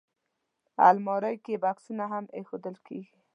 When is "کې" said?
1.45-1.53